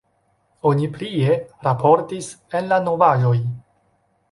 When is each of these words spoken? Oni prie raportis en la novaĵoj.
Oni 0.69 0.87
prie 0.95 1.35
raportis 1.67 2.31
en 2.61 2.73
la 2.73 2.83
novaĵoj. 2.89 3.37